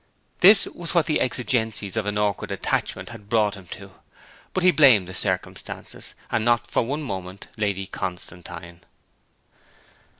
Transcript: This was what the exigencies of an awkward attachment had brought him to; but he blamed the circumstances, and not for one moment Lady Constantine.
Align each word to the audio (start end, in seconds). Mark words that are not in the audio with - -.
This 0.39 0.65
was 0.65 0.95
what 0.95 1.05
the 1.05 1.19
exigencies 1.21 1.95
of 1.95 2.07
an 2.07 2.17
awkward 2.17 2.51
attachment 2.51 3.09
had 3.09 3.29
brought 3.29 3.53
him 3.53 3.67
to; 3.67 3.91
but 4.51 4.63
he 4.63 4.71
blamed 4.71 5.07
the 5.07 5.13
circumstances, 5.13 6.15
and 6.31 6.43
not 6.43 6.71
for 6.71 6.81
one 6.81 7.03
moment 7.03 7.49
Lady 7.55 7.85
Constantine. 7.85 8.81